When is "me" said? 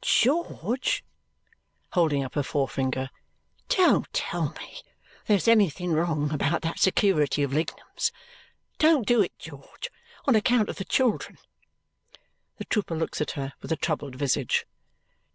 4.58-4.80